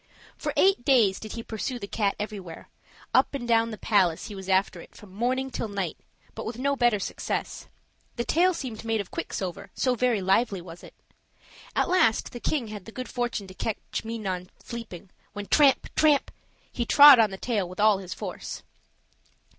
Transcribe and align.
For 0.35 0.51
eight 0.57 0.83
days 0.83 1.19
did 1.19 1.33
he 1.33 1.43
pursue 1.43 1.77
the 1.77 1.85
cat 1.85 2.15
everywhere: 2.19 2.69
up 3.13 3.35
and 3.35 3.47
down 3.47 3.69
the 3.69 3.77
palace 3.77 4.29
he 4.29 4.33
was 4.33 4.49
after 4.49 4.81
it 4.81 4.95
from 4.95 5.13
morning 5.13 5.51
till 5.51 5.67
night, 5.67 5.95
but 6.33 6.43
with 6.43 6.57
no 6.57 6.75
better 6.75 6.97
success; 6.97 7.67
the 8.15 8.23
tail 8.25 8.55
seemed 8.55 8.83
made 8.83 8.99
of 8.99 9.11
quicksilver, 9.11 9.69
so 9.75 9.93
very 9.93 10.19
lively 10.19 10.59
was 10.59 10.83
it. 10.83 10.95
At 11.75 11.87
last 11.87 12.31
the 12.31 12.39
king 12.39 12.69
had 12.69 12.85
the 12.85 12.91
good 12.91 13.09
fortune 13.09 13.45
to 13.45 13.53
catch 13.53 14.01
Minon 14.03 14.49
sleeping, 14.65 15.11
when 15.33 15.45
tramp! 15.45 15.87
tramp! 15.95 16.31
he 16.71 16.83
trod 16.83 17.19
on 17.19 17.29
the 17.29 17.37
tail 17.37 17.69
with 17.69 17.79
all 17.79 17.99
his 17.99 18.15
force. 18.15 18.63